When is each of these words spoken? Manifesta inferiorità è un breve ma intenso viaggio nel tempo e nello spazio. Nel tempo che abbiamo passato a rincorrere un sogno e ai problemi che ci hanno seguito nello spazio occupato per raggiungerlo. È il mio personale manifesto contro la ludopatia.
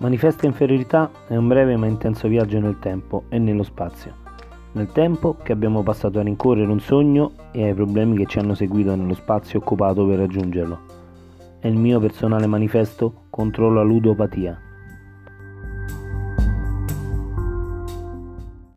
Manifesta 0.00 0.46
inferiorità 0.46 1.10
è 1.28 1.36
un 1.36 1.46
breve 1.46 1.76
ma 1.76 1.86
intenso 1.86 2.26
viaggio 2.26 2.58
nel 2.58 2.78
tempo 2.78 3.24
e 3.28 3.38
nello 3.38 3.62
spazio. 3.62 4.14
Nel 4.72 4.90
tempo 4.92 5.36
che 5.42 5.52
abbiamo 5.52 5.82
passato 5.82 6.18
a 6.18 6.22
rincorrere 6.22 6.72
un 6.72 6.80
sogno 6.80 7.32
e 7.52 7.64
ai 7.64 7.74
problemi 7.74 8.16
che 8.16 8.24
ci 8.24 8.38
hanno 8.38 8.54
seguito 8.54 8.94
nello 8.94 9.12
spazio 9.12 9.58
occupato 9.58 10.06
per 10.06 10.16
raggiungerlo. 10.16 10.78
È 11.58 11.66
il 11.66 11.76
mio 11.76 12.00
personale 12.00 12.46
manifesto 12.46 13.24
contro 13.28 13.70
la 13.70 13.82
ludopatia. 13.82 14.69